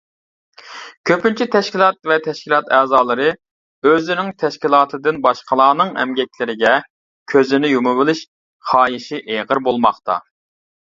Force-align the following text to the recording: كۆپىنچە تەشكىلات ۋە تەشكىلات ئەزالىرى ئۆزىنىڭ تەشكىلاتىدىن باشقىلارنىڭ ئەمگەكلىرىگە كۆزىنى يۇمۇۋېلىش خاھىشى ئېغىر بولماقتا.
كۆپىنچە 1.09 1.45
تەشكىلات 1.55 2.09
ۋە 2.11 2.17
تەشكىلات 2.27 2.71
ئەزالىرى 2.77 3.27
ئۆزىنىڭ 3.91 4.33
تەشكىلاتىدىن 4.45 5.21
باشقىلارنىڭ 5.29 5.95
ئەمگەكلىرىگە 6.05 6.75
كۆزىنى 7.35 7.75
يۇمۇۋېلىش 7.77 8.27
خاھىشى 8.73 9.25
ئېغىر 9.31 9.67
بولماقتا. 9.71 10.23